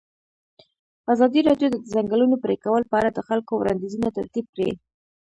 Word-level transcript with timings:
ازادي 1.13 1.39
راډیو 1.49 1.67
د 1.71 1.75
د 1.81 1.85
ځنګلونو 1.93 2.35
پرېکول 2.45 2.81
په 2.87 2.95
اړه 2.99 3.09
د 3.13 3.19
خلکو 3.27 3.51
وړاندیزونه 3.57 4.07
ترتیب 4.17 4.45
کړي. 4.53 4.71